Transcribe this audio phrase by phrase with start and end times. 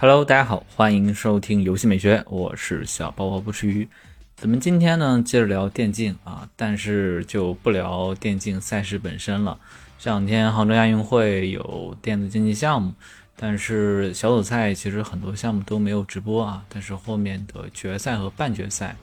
[0.00, 3.86] Hello，大家好，欢迎收听游戏美学，我是小包包不吃鱼。
[4.34, 9.58] 咱们今天呢，接着聊电竞啊，但是就不聊电竞赛事本身了。
[9.98, 12.94] 这两天杭州亚运会有电子竞技项目，
[13.36, 18.96] 但是小组赛其实很多项目都没有直播啊，但是后面的决赛和半决赛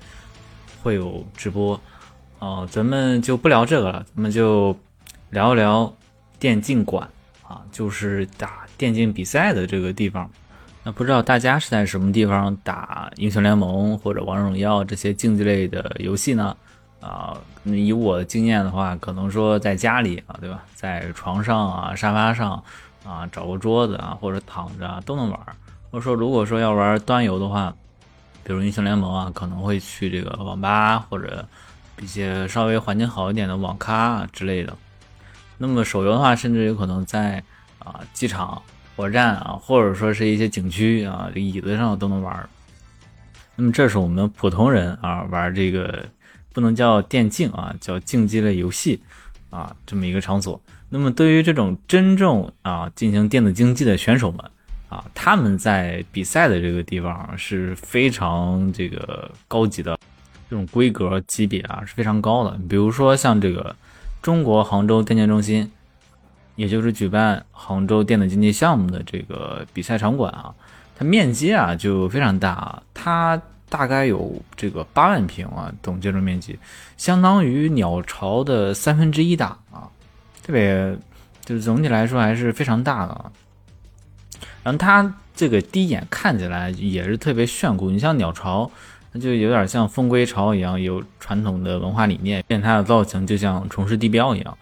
[0.82, 1.79] 会有直播。
[2.39, 4.75] 哦，咱们就不聊这个了，咱们就
[5.29, 5.95] 聊一聊
[6.39, 7.07] 电竞馆
[7.43, 10.28] 啊，就是打电竞比赛的这个地方。
[10.87, 16.55] 那不知道大家是在什么地方打英雄联盟或者王者荣耀这些竞技类的游戏呢？
[17.01, 20.64] 啊，以我的经验的话，可能说在家里啊，对吧？
[20.75, 22.64] 在床上啊、沙发上
[23.05, 25.37] 啊，找个桌子啊，或者躺着啊都能玩。
[25.92, 27.73] 或者说，如果说要玩端游的话，
[28.45, 31.45] 比如英雄联盟啊，可能会去这个网吧或者
[32.00, 34.73] 一些稍微环境好一点的网咖之类的。
[35.58, 37.44] 那么手游的话，甚至有可能在
[37.80, 38.61] 啊机场。
[38.97, 42.50] 火车站啊，或者说是一些景区啊，这椅子上都能玩。
[43.56, 46.03] 那么这是我们普通人啊玩这个
[46.52, 49.00] 不能叫电竞啊，叫竞技类游戏
[49.52, 50.59] 啊这么一个场所。
[50.90, 54.40] 那么对于这种真正啊进行电子竞技的选手们
[54.90, 59.95] 啊，他们在比赛的这个地方是非常这个高级的，
[60.50, 62.59] 这种规格级别啊是非常高的。
[62.68, 63.75] 比如说像这个
[64.23, 65.72] 中国杭州电竞中心。
[66.58, 70.53] 也就是举办杭州电子竞技项目的这个比赛场馆啊，
[70.97, 76.58] 它面积啊就非常大啊，它大概有这个八万平啊，总建筑面积
[76.97, 79.88] 相当于鸟巢的三分之一大啊，
[80.44, 80.97] 特别
[81.45, 83.13] 就是总体来说还是非常大的。
[83.13, 83.31] 啊。
[84.63, 88.69] 然后它这个第一眼看起来也是特别炫酷，你像鸟巢，
[89.13, 94.58] 它就有点像风归巢一样，有传统的文化理念，变它的造型就像城市地标一样。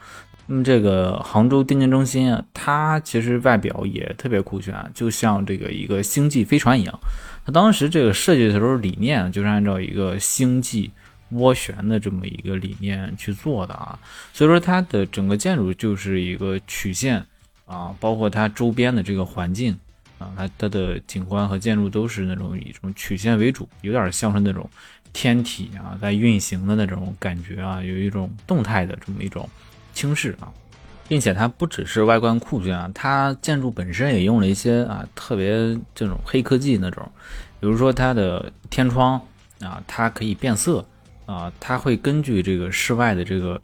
[0.48, 7.00] 那么这个杭州电竞中心啊，它其实外表也特别酷炫，就像这个一个星际飞船一样。
[7.44, 10.92] 它当时这个设计的时候理念就是按照一个星际
[11.34, 13.98] 涡旋的这么一个理念去做的啊，
[14.34, 17.26] 所以说它的整个建筑就是一个曲线
[17.66, 19.76] 啊，包括它周边的这个环境
[20.20, 24.70] 啊，它它的景观和建筑都是那种以这种曲线为主，有点像是那种
[25.12, 29.50] 天体啊在运行的那种感觉啊，有一种动态的这么一种。
[29.96, 30.54] 轻视啊，
[31.08, 37.10] 并且它不只是外观酷炫啊，它建筑本身也用了一些啊特别这种黑科技那种，
[37.60, 39.20] 比如说它的天窗
[39.62, 40.86] 啊，它可以变色
[41.26, 43.60] 啊，它会根据这个室外的这个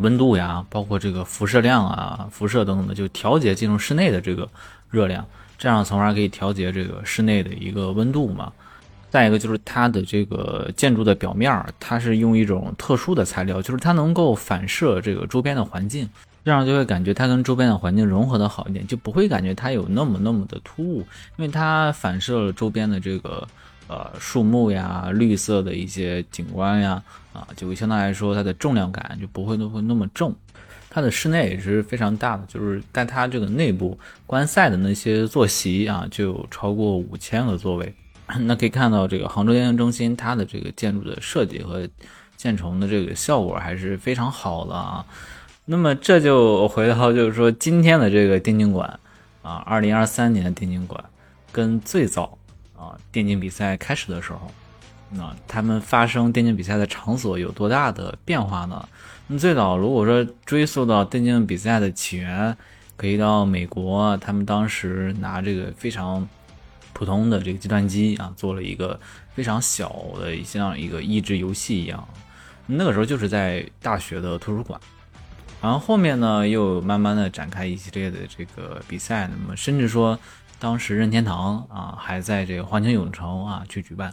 [0.00, 4.48] 温度呀，包括这个辐射量啊、辐射等等的，就调节进入室内的这个
[4.90, 5.24] 热量，
[5.56, 8.52] 这样从而可以调节这个室内的一个温度嘛。
[9.10, 16.08] 再一个就是它的这个建筑的表面，它是用一种特殊的材料，就是它能够反射这个周边的环境，
[16.44, 20.98] 这样就会感觉它跟周边的环境融合的好一点，就不会感觉它有那么那么的突兀，
[21.36, 23.48] 因为它反射了周边的这个
[23.88, 27.02] 呃树木呀、绿色的一些景观呀，
[27.32, 30.34] 啊，就相对来说它的重量感就不会那会那么重。
[30.90, 37.94] 它的室内也是非常大的，就是在它这个内部观赛的那些坐席啊，就有超过五千个座位。
[38.40, 41.88] 那可以看到，这个杭州电竞中心它的这个建筑的设计和
[42.36, 45.02] 建成的这个效果还是非常好的啊。
[45.64, 49.00] 那么这就回到就是说今天的这个电竞馆
[49.42, 51.02] 啊，二零二三年的电竞馆
[51.50, 52.36] 跟最早
[52.76, 54.50] 啊电竞比赛开始的时候，
[55.10, 58.86] 那他们发生电竞比赛的场所有多大的变化呢？
[59.26, 62.54] 那最早如果说追溯到电竞比赛的起源，
[62.96, 66.28] 可以到美国，他们当时拿这个非常。
[66.92, 68.98] 普通的这个计算机啊，做了一个
[69.34, 72.06] 非常小的像一个益智游戏一样。
[72.66, 74.80] 那个时候就是在大学的图书馆，
[75.62, 79.28] 然后后面呢又慢慢的展开一系列的这个比赛。
[79.28, 80.18] 那么甚至说
[80.58, 84.12] 当时任天堂啊还在这个环球影城啊去举办。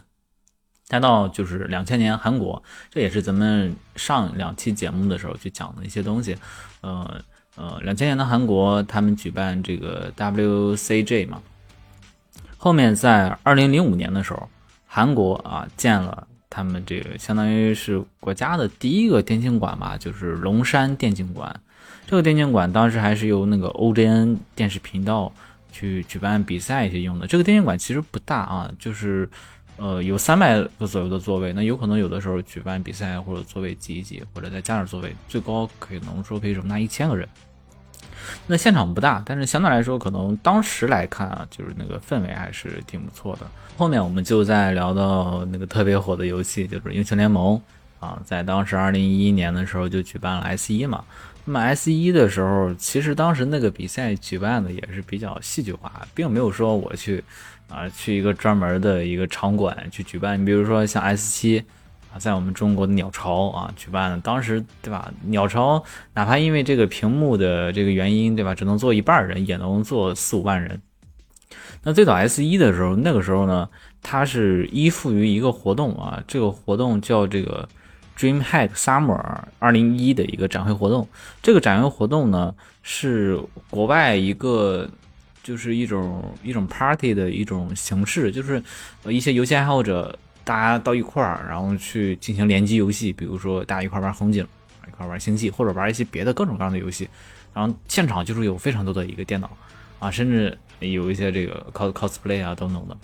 [0.84, 6.36] 再到就是两千年韩国，这也是咱们上两期节目的时候去讲的一些东西。
[6.80, 7.20] 呃
[7.56, 11.42] 呃，两千年的韩国他们举办这个 WCG 嘛。
[12.66, 14.48] 后面在二零零五年的时候，
[14.88, 21.60] 韩国啊建了他们这个相当于是国家的第一个电竞馆吧，就是龙山电竞馆。
[22.08, 25.32] 这个电竞馆当时还是由那个 OJN 电视频道
[25.70, 27.28] 去举办比赛一些用的。
[27.28, 29.30] 这个电竞馆其实不大啊，就是
[29.76, 31.52] 呃有三百个左右的座位。
[31.52, 37.28] 那有可能有的时候举办比赛或者座位挤一挤，或者再加点座位，最高可以能说可以容纳一千个人。
[38.46, 43.46] 那现场不大，但是相对来说，可能当时来看啊，就是那个氛围还是挺不错的。
[43.76, 47.60] 后面我们就在聊到那个特别火的游戏，就是英雄联盟
[48.00, 51.04] 啊，在当时二零一一年的时候就举办了 S 一嘛。
[51.44, 57.22] 那么 S 一的时候，其实当时那个比赛举办的也是比较戏剧化，并没有说我去
[57.68, 60.40] 啊去一个专门的一个场馆去举办。
[60.40, 61.62] 你比如说像 S 七，
[62.18, 65.12] 在我们中国的鸟巢啊举办的，当时对吧？
[65.26, 65.82] 鸟巢
[66.14, 68.54] 哪怕因为这个屏幕的这个原因，对吧？
[68.54, 70.80] 只能坐一半人，也能坐四五万人。
[71.82, 73.68] 那最早 S 一的时候，那个时候呢，
[74.02, 77.68] 它是依附于一个活动啊，这个活动叫这个。
[78.18, 79.22] DreamHack Summer
[79.58, 81.06] 二零一的一个展会活动，
[81.42, 84.88] 这个展会活动呢是国外一个
[85.42, 88.62] 就是一种一种 party 的一种形式，就是
[89.04, 94.46] 一些游戏爱好者大家到一块儿，然后去进行联机游戏，比如说大家一块玩红警，
[94.86, 97.08] 一块玩星际，或者玩一些别的各种各样的游戏，
[97.52, 99.50] 然后现场就是有非常多的一个电脑
[99.98, 102.96] 啊，甚至有一些这个 cos cosplay 啊等等的。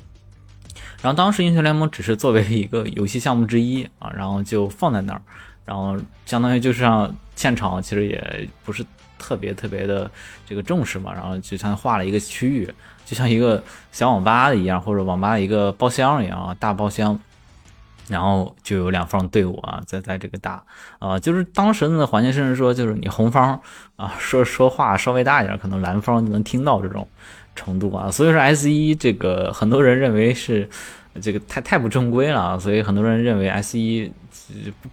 [1.03, 5.21] 然后当时英雄联盟只是作为一个游戏项目之一啊，然后就放在那儿，
[5.65, 8.87] 然后相当于就是让现场其实也不是
[9.19, 10.09] 特别特别的
[10.47, 12.73] 这个重视嘛，然后就像画了一个区域，
[13.05, 13.61] 就像一个
[13.91, 17.19] 小网吧一样，或者网吧一个包厢一样，大包厢，
[18.09, 20.63] 然后就有两方队伍啊在在这个打
[20.99, 23.61] 啊，就是当时的环境，甚至说就是你红方
[23.97, 27.07] 啊 说说话稍微大一点，可能蓝方就能听到这种。
[27.55, 30.67] 程度啊，所以说 S 一这个很多人认为是
[31.21, 34.11] 这个太太不正规了，所以很多人认为 S 一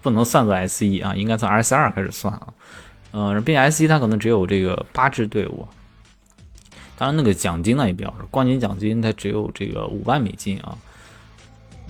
[0.01, 2.47] 不能算作 S 一啊，应该从 S 二开始算啊。
[3.13, 5.65] 嗯，并且 S 一它可能只有这个八支队伍，
[6.97, 10.77] 当然那个奖金呢也比较少，冠军奖金它只有这个五万美金啊。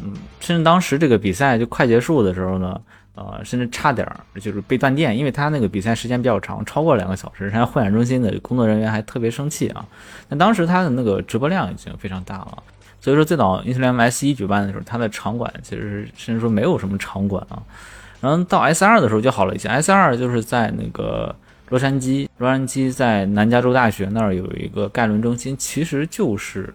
[0.04, 2.80] 嗯，甚至当时这个比赛就快结束的时候呢。
[3.16, 4.07] 呃，甚至差点
[4.40, 9.86] 就是被断电，因为他那个比赛时间比较长，超过两个小时，人家会展中心的工作人员还特别生气啊。
[10.30, 12.63] 那当时他的那个直播量已经非常大了，
[13.01, 17.62] 所以说最早英雄联盟 S 一举办的时候，他的场馆其实甚至说没有什么场馆啊。
[18.22, 21.36] 然后到 S 二的时候就好了一些，S 二就是在那个
[21.68, 26.74] 洛杉矶，洛杉矶在南加州大学那儿有一个盖伦中心，其实就是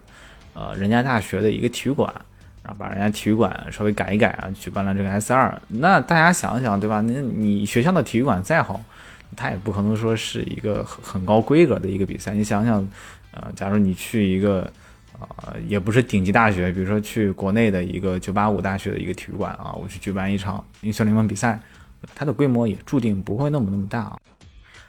[0.53, 2.13] 呃人家大学的一个体育馆。
[2.65, 5.55] 然后把人家体育馆稍微改一改啊，举办了这个 S 二。
[5.67, 6.99] 那大家想想，对吧？
[7.01, 8.81] 那你学校的体育馆再好，
[9.35, 12.33] 它也不可能说是一个很很高规格的一个比赛。
[12.33, 12.85] 你想想，
[13.29, 14.67] 呃，假如你去一个，
[15.19, 21.59] 呃，也不是顶级大学，比如说去国内的一个985大学的一个体育馆啊，我去举办一场英雄联盟比赛，
[22.15, 24.17] 它的规模也注定不会那么那么大啊。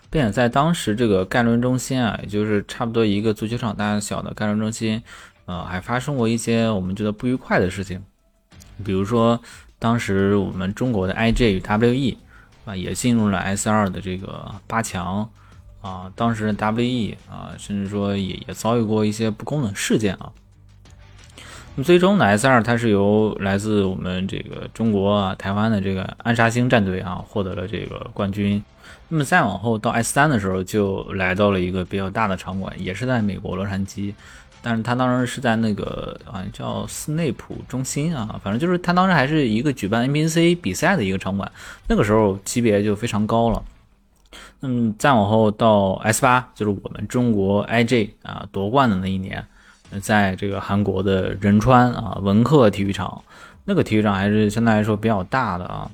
[0.09, 5.03] 并且在当时这个盖伦中心啊，也就是差不多一个足球场大小的盖伦中心。
[5.47, 8.03] 呃，还发生过一些我们觉得不愉快的事情，
[8.85, 9.41] 比如说
[9.79, 12.17] 当时我们中国的 IG 与 WE
[12.65, 15.31] 啊也进入了 S 二的这个八强
[15.81, 20.33] 啊，当时 WE 啊甚至说也也遭遇过一些不公的事件啊。
[21.77, 28.61] 那么最终呢，S 二它是由来自我们这个中国啊台湾的这个暗杀星战队啊获得了这个冠军。
[29.09, 34.13] 那么再往后到 S 三的时候，就来到了一个比较大的场馆，也是在美国洛杉矶。
[34.69, 41.49] 但是他当时是在那个好像叫斯内普中心啊，反正就是他当时还是一个举办 NPC 比赛的一个场馆，
[41.87, 43.63] 那个时候级别就非常高了。
[44.59, 49.47] 那么再往后到 S 八，就是我们中国 IG 啊夺冠的那一年，
[50.03, 53.23] 在这个韩国的仁川啊文鹤体育场，
[53.67, 55.89] 那个体育场还是相对来说比较大的啊，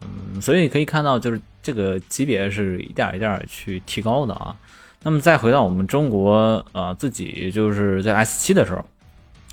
[0.00, 4.56] 嗯，所以可以看到就是这个级别是一点一点去提高的啊。
[5.06, 8.84] 那么再回到我们中国，呃，自己就是在 S 七的时候，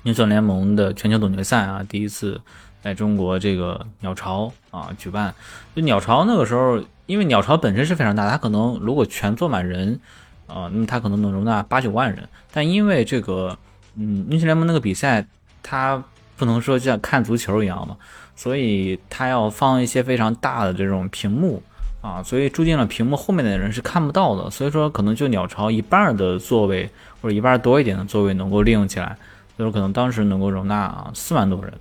[0.02, 2.40] 英雄联盟的全球总决赛啊，第一次
[2.82, 5.32] 在中国这个鸟巢啊举办。
[5.72, 10.00] 就鸟巢那个时候，因为鸟巢本身是非常大，它可能如果全坐满人，
[10.48, 12.28] 啊，那么它可能能容纳八九万人。
[12.50, 13.56] 但因为这个，
[13.94, 15.24] 嗯，英雄联盟那个比赛，
[15.62, 16.02] 它
[16.36, 17.96] 不能说像看足球一样嘛，
[18.34, 21.62] 所以它要放一些非常大的这种屏幕。
[22.04, 26.90] 啊，所以注定了屏幕后面的人是看不到的，所以说可能就鸟巢一半的座位
[27.22, 29.16] 或者一半多一点的座位能够利用起来，
[29.56, 31.72] 所以说可能当时能够容纳啊四万多人。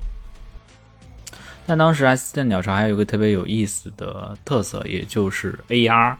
[1.65, 6.15] 但当时 S 的鸟巢还有一个特别有意思的特色，也就是 AR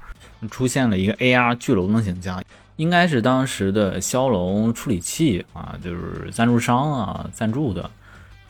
[0.52, 2.44] 出现了一个 AR 巨龙的形象，
[2.76, 7.90] 应该是当时的骁龙处理器啊，就是赞助商啊赞助的，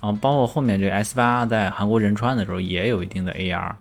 [0.02, 3.76] 然后包括后面这 S 八在韩国仁川的时候也有一定的 AR。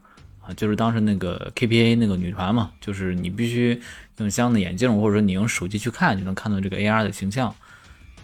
[0.45, 3.81] 啊，就是当时那个 KPA 那个女团嘛，就是你必须
[4.19, 7.55] 用相应的眼镜，或者说你用手机去看，就能看到这个 AR 的形象。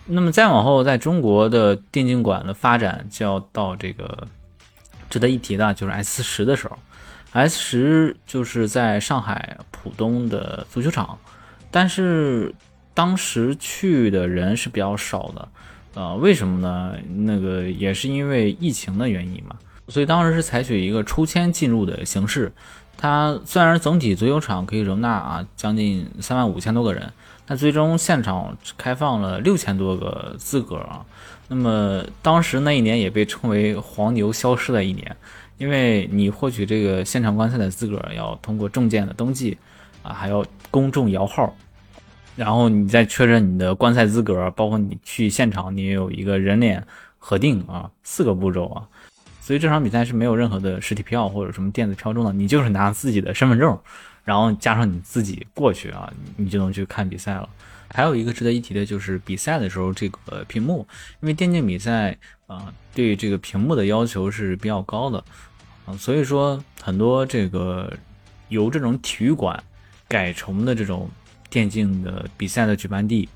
[0.07, 4.27] 那么再往后，在中国的电竞馆的发展就要到这个
[5.09, 6.77] 值得一提的，就是 S 十的时候
[7.33, 11.19] ，S 十就是在上海浦东的足球场，
[11.71, 12.55] 但是
[12.95, 15.49] 当时去的人是比较少的，
[15.95, 16.97] 呃，为什么呢？
[17.27, 19.57] 那个也是因为疫情的原因嘛。
[19.88, 22.52] 所以当时是采取一个抽签进入的形式，
[22.97, 27.12] 它虽然总体足球场可以容纳啊将近三万五千多个人，
[27.47, 31.04] 但最终现场开放了六千多个资格啊。
[31.49, 35.16] 那么当时那一年也被称为黄牛消失的一年，
[35.57, 39.57] 因为你获取这个现场观赛的资格要通过证件的登记
[40.02, 41.57] 啊，还要公众摇号，
[42.37, 48.87] 然后你再确认你的观赛资格，包括你去现场，你也有一个人脸核定啊，四个步骤啊。
[49.49, 53.78] 所以这场比赛是没有任何的实体票或者什么电子票证的，你就是拿自己的身份证，
[54.23, 57.49] 然后加上你自己过去啊，你就能去看比赛了。
[57.88, 60.87] 还有一个值得一提的就是比赛的时候这个屏幕，
[61.23, 62.14] 因为电竞比赛
[62.47, 65.25] 啊对这个屏幕的要求是比较高的
[65.87, 67.90] 啊，所以说很多这个
[68.50, 69.59] 由这种体育馆
[70.07, 71.09] 改成的这种
[71.49, 73.26] 电竞的比赛的举办地，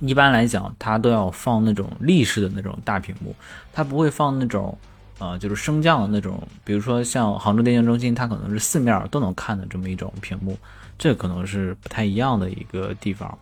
[0.00, 3.32] 一般来讲它都要放那种立式的那种大屏幕，
[3.72, 4.76] 它不会放那种。
[5.18, 10.56] 啊，就是升降的那种，比如说像杭州电竞中心，它可能是四面都能看的这么一种屏幕，
[10.96, 13.36] 这可能是不太一样的一个地方。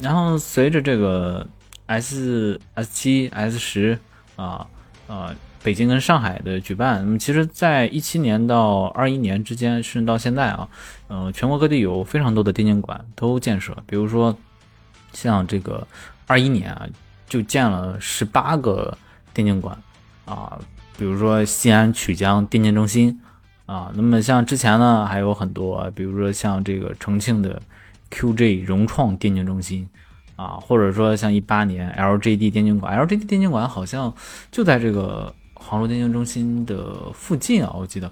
[0.00, 1.46] 然后随着这个
[1.84, 3.98] S S 七 S 十
[4.36, 4.66] 啊
[5.06, 10.66] 啊，北京跟上海的举办，那么其实在一七年到二一年之间，甚至到现在啊，
[11.08, 14.34] 嗯，全国各地有非常多的电竞馆都建设，比如说
[15.12, 15.86] 像这个
[16.26, 16.86] 二一年啊，
[17.28, 18.96] 就建了十八个
[19.34, 19.78] 电竞馆
[20.24, 20.58] 啊。
[20.98, 23.20] 比如说西安曲江电竞中心
[23.66, 27.60] 啊，那么像之前呢还有很多，比如说像这个重庆的
[28.10, 29.86] QJ 融创电竞中心
[30.36, 34.10] 啊，或者说像一八年 LGD 电竞馆，LGD 电竞馆好像
[34.50, 38.10] 就在这个杭州电竞中心的附近啊，我记得。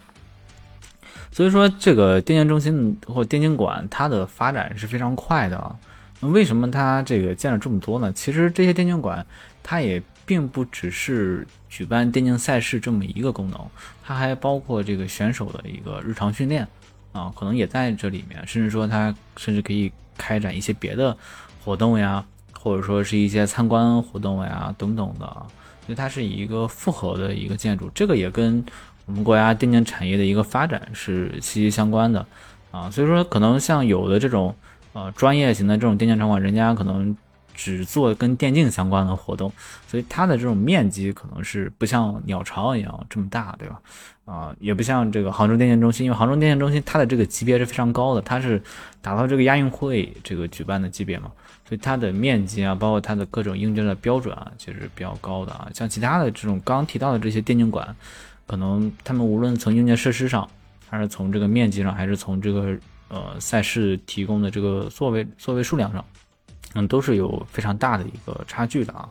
[1.33, 5.75] 所以说这个电竞中心或电竞馆它的发展是非常快的啊。
[6.21, 8.13] 那为什么它这个建了这么多呢？
[8.13, 9.25] 其实这些电竞馆
[9.63, 10.03] 它也。
[10.27, 13.61] 并不只是举办电竞赛事这么一个功能，
[14.03, 16.67] 它还包括这个选手的一个日常训练
[17.13, 21.17] 啊，可能也在这里面，甚至说它甚至可以开展一些别的
[21.65, 25.27] 活动呀，或者说是一些参观活动呀等等的，
[25.87, 28.65] 所以它是以一个复合的一个建筑，这个也跟
[29.07, 32.27] 我们国家电竞产业的一个发展是息息相关的
[32.71, 34.55] 啊，所以说可能像有的这种
[34.93, 37.17] 呃专业型的这种电竞场馆，人家可能。
[37.55, 39.51] 只做跟电竞相关的活动，
[39.87, 43.81] 所以它的这种面积可能是不像鸟巢一样这么大，对吧？
[44.25, 48.61] 啊，也不像这个杭州电竞中心，因为杭州电竞中心它的这个级别是非常高的，它是
[49.03, 51.31] 达到这个亚运会这个举办的级别嘛，
[51.69, 55.69] 所以它的面积啊，包括它的各种硬件的标准啊，其实比较高的啊。
[55.75, 57.95] 像其他的这种刚刚提到的这些电竞馆，
[58.47, 60.49] 可能他们无论从硬件设施上，
[60.89, 62.75] 还是从这个面积上，还是从这个
[63.09, 66.03] 呃赛事提供的这个座位座位数量上。
[66.75, 69.09] 嗯，都是有非常大的一个差距的啊，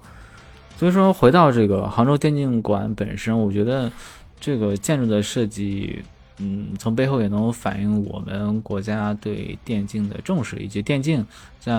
[0.77, 3.91] 所以说回到这个杭州电竞馆本身，我觉得
[4.39, 6.03] 这个建筑的设计，
[6.39, 11.25] 嗯，从背后也能反映我们国家对电竞的重视，以及电竞
[11.59, 11.73] 在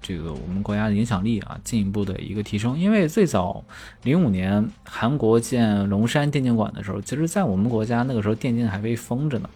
[0.00, 2.78] 这个我们国家的影响力啊进一步的一个提升。
[2.78, 3.62] 因为最早
[4.04, 9.50] 零五年韩国建龙山电竞馆的时候，其实在我们国家那个时候电竞还被封着呢。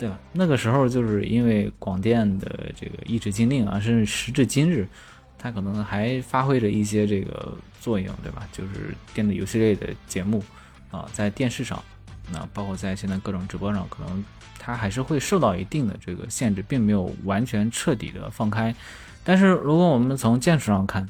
[0.00, 0.18] 对吧？
[0.32, 4.88] 那个时候就是因为广电的这个一纸禁令啊，甚至时至今日，
[5.36, 8.48] 它可能还发挥着一些这个作用，对吧？
[8.50, 10.42] 就是电子游戏类的节目
[10.90, 11.84] 啊，在电视上，
[12.32, 14.24] 那包括在现在各种直播上，可能
[14.58, 18.74] 它还是会受到一定的这个限制，并没有完全彻底的放开。
[19.22, 21.06] 但是如果我们从建筑上看，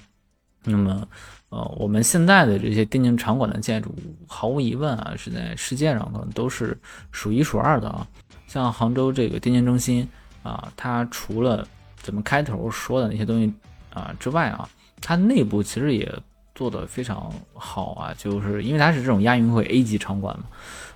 [0.65, 1.07] 那么
[1.51, 3.95] 呃，我们现在的这些电竞场馆的建筑，
[4.27, 6.77] 毫无疑问啊，是在世界上可能都是
[7.13, 8.05] 数一数二的啊。
[8.51, 10.09] 像杭州这个电竞中心
[10.43, 11.65] 啊，它除了
[12.03, 13.55] 咱们开头说的那些东西
[13.95, 14.69] 啊之外啊，
[15.01, 16.13] 它内部其实也
[16.53, 20.47] 做得非常好啊，就是因为它是这种亚运会 A 级场馆嘛，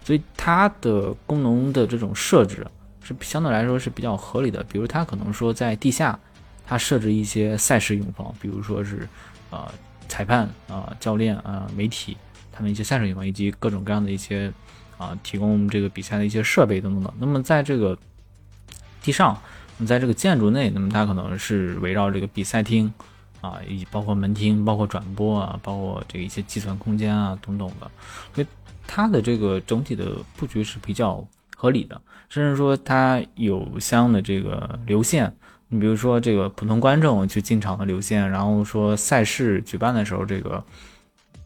[0.03, 2.67] 所以它的功能的这种设置
[3.05, 4.61] 是相对来说是比较合理的。
[4.65, 6.19] 比如它可能说在地下，
[6.67, 9.09] 它设置一些赛事用房，比如说是
[9.51, 9.73] 啊
[10.09, 12.17] 裁判啊教练啊媒体
[12.51, 14.53] 他们一些赛事用房，以及各种各样的一些。
[14.97, 17.13] 啊，提供这个比赛的一些设备等等等。
[17.19, 17.99] 那么在这个
[19.03, 19.37] 地上，
[19.87, 22.93] 在这个建筑内，那么它可能是围绕这个比赛厅
[23.41, 27.91] 啊，以及包括门厅、包括转播啊、包括这个一些计算空间啊等等的。
[28.35, 28.47] 所以
[28.87, 35.35] 它的这个整体的布局是比较合理的，甚至说它有相应的这个流线。
[35.69, 40.65] 你比如说这个普通观众去进场的流线，然后说赛事举办的时候，这个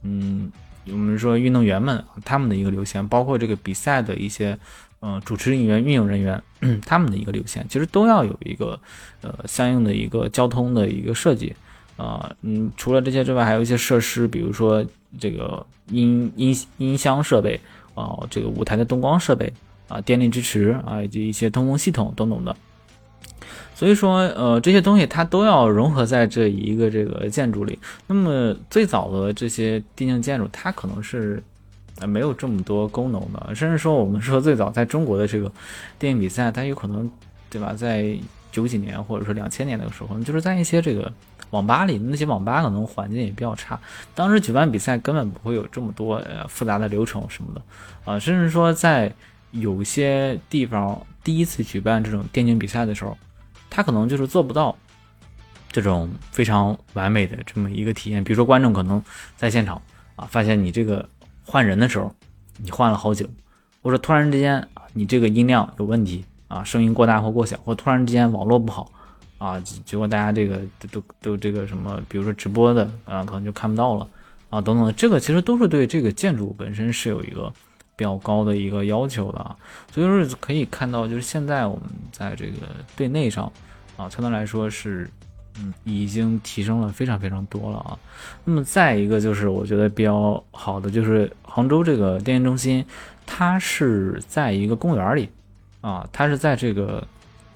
[0.02, 0.52] 嗯。
[0.92, 4.59] 我们说运动员们他们的一个流线，包括这个比赛的一些，
[5.00, 6.42] 嗯，主持人员、运营人员
[6.87, 8.78] 他们的一个流线，其实都要有一个，
[9.23, 11.54] 呃，相应的一个交通的一个设计，
[11.97, 14.85] 啊，嗯，除了这些之外，还有一些设施，比如说
[15.18, 17.61] 这个音音音箱设备，
[17.95, 19.52] 啊，这个舞台的灯光设备，
[19.88, 22.57] 啊电力支持啊以及一些通风系统等等的。
[23.78, 27.78] 所以说，呃，这些东西它都要融合在这一个这个建筑里。
[28.08, 31.40] 那么最早的这些电竞建筑，它可能是
[32.00, 35.47] 呃没有这么多功能的，甚至说我们说最早在中国的这个
[35.97, 37.08] 电竞比赛，它有可能，
[37.49, 37.73] 对吧？
[37.73, 38.18] 在
[38.50, 41.12] 九几年或者说两千年那个时候，就是在一些这个
[41.50, 43.78] 网吧里，那些网吧可能环境也比较差，
[44.12, 47.62] 当时举办比赛根本不会有这么多呃复杂的流程什么的
[48.04, 49.14] 啊，甚至说在
[49.52, 53.16] 有些地方第一次举办这种电竞比赛的时候。
[53.70, 54.76] 他可能就是做不到
[55.70, 59.02] 这种非常完美的这么一个体验，比如说观众可能
[59.37, 59.80] 在现场
[60.16, 61.08] 啊，发现你这个
[61.44, 62.14] 换人的时候，
[62.56, 63.28] 你换了好久，
[63.82, 68.90] 或者突然之间，你这个音量有问题啊，声音过大或过小，或突然之间网络不好
[69.38, 70.60] 啊，结果大家这个
[70.90, 74.08] 都都这个什么，比如说直播的啊，可能就看不到了
[74.50, 77.52] 啊，等等，这个其实都是对这个建筑本身是有一个
[77.99, 79.55] 比较高的一个要求的啊，
[79.93, 83.52] 所以说可以看到，就是现在我们在这个对内上。
[83.97, 85.11] 啊，相对来说是，
[85.59, 87.99] 嗯，已经提升了非常非常多了啊。
[88.45, 92.87] 那么再一个就是我觉得比较好的，就是杭州这个电竞中心，
[93.26, 95.28] 它是在一个公园里
[95.81, 97.05] 啊，它是在这个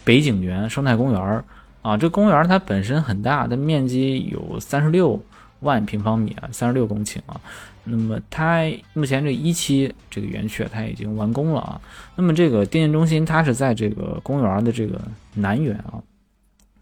[0.03, 1.45] 北景园生态公园
[1.83, 1.97] 啊。
[1.97, 5.23] 这公园它本身很大，的面积有三十六
[5.63, 7.41] 万平方米啊，三十六公顷啊。
[7.85, 11.81] 那么它目前这一期这个园区它已经完工了啊。
[12.15, 15.01] 那么这个电竞中心它是在这个公园的这个
[15.35, 16.03] 南园啊。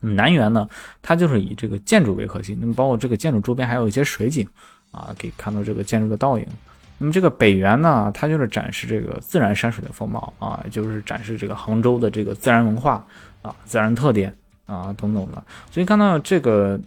[0.02, 0.66] 南园呢，
[1.02, 4.48] 它就是以这个建筑为核心，那么包括这个建筑周边还有一些水景
[4.90, 6.46] 啊，可以看到这个建筑的倒影。
[6.96, 13.06] 那么这个北园呢，它就是展示这个自然山水的风貌啊，就是展示这个杭州的这个自然文化
[13.42, 14.34] 啊、自然特点
[14.64, 15.42] 啊等等的。
[15.70, 16.80] 所以看到这个，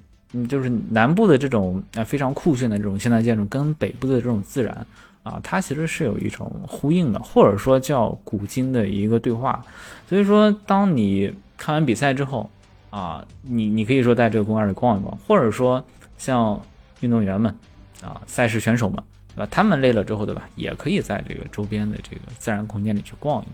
[0.48, 4.86] 就是南部的这种啊非常酷炫的这种现代建筑，跟北部的这种自然
[5.24, 9.63] 啊，它其实是有一种呼应的，或者说叫古今的一个对话。
[10.10, 12.50] 所以说，当你看完比赛之后，
[12.90, 15.84] 啊，你你可以说在这个公园里逛一逛，或者说
[16.18, 16.60] 像
[17.00, 17.56] 运动员们
[18.02, 19.02] 啊，赛事选手们，
[19.36, 19.48] 对吧？
[19.50, 20.48] 他们累了之后，对吧？
[20.56, 23.48] 也可以在这个周边的这个自然空间里去逛一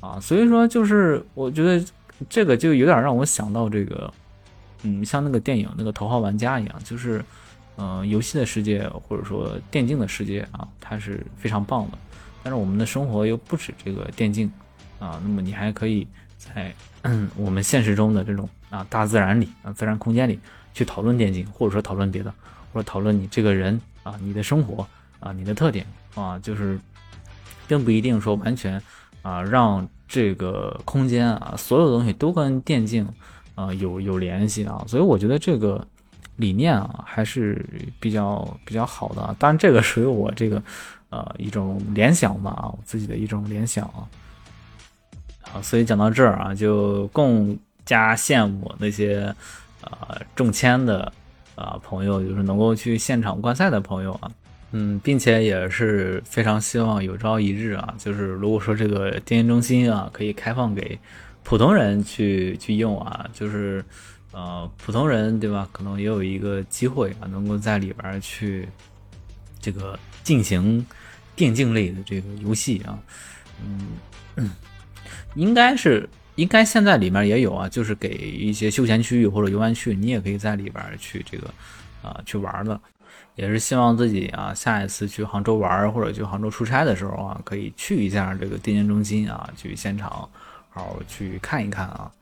[0.00, 1.84] 逛，啊，所以说就是我觉得
[2.28, 4.12] 这个就有点让我想到这个，
[4.86, 7.24] 嗯，像那个电影那个《头号玩家》一样，就是，
[7.76, 11.98] 嗯，游戏的世界或者说电竞的世界啊，它是非常棒的，
[12.42, 14.50] 但是我们的生活又不止这个电竞
[14.98, 16.06] 啊，那么你还可以
[16.38, 16.72] 在
[17.36, 18.48] 我们现实中的这种。
[18.68, 20.40] 啊，大自然里啊，自然空间里
[20.74, 22.34] 去讨论电竞，或者说讨论别的，
[22.72, 24.84] 或者讨论你这个人啊，你的生活
[25.20, 26.76] 啊，你的特点啊，就是
[27.68, 28.82] 并不一定说完全
[29.22, 33.06] 啊，让这个空间啊，所有东西都跟电竞
[33.56, 34.84] 啊有有联系啊。
[34.86, 35.84] 所以我觉得这个
[36.36, 37.66] 理念啊，还是
[37.98, 39.34] 比较比较好的。
[39.40, 40.62] 当然，这个属于我这个
[41.10, 44.06] 呃一种联想吧啊，我自己的一种联想啊。
[45.40, 47.58] 好，所以讲到这儿啊，就更。
[47.86, 49.32] 加羡慕那些，
[49.82, 51.12] 呃，中签的
[51.54, 54.28] 啊朋友，就是能够去现场观赛的朋友啊，
[54.72, 60.98] 嗯，并且也是非常希望有朝一日啊，就是如果说这个电竞中心啊可以开放给
[61.46, 63.84] 普通人去去用啊，就是
[64.32, 65.68] 呃普通人对吧？
[65.70, 68.68] 可能也有一个机会啊，能够在里边去
[69.60, 70.84] 这个进行
[71.36, 72.98] 电竞类的这个游戏啊，
[73.64, 74.50] 嗯，
[75.36, 76.08] 应该是。
[76.34, 81.48] 应该现在里面也有啊，就是给一些休闲区域或者游玩区，你也可以在里边去这个
[82.02, 82.78] 啊去玩的，
[83.36, 90.28] 也是希望自己啊下一次去杭州玩或者去杭州出差的时候啊，可以去一下这个电竞中心啊，去现场
[90.76, 92.12] 好去看一看啊。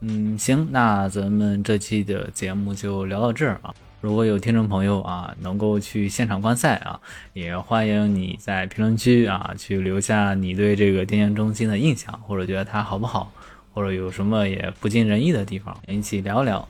[0.00, 3.74] 嗯，行，那咱们这期的节目就聊到这儿啊。
[4.00, 7.00] 如果有听众朋友啊能够去现场观赛啊，
[7.32, 13.32] 也欢迎你在评论区啊去留下你对这个电竞中心的印象，或者觉得它好不好。
[13.74, 16.66] 或者有什么也不尽人意的地方，一起聊聊。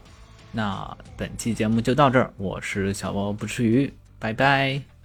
[0.51, 4.96] 那本期节目就到这儿，我是小包不吃鱼，拜拜。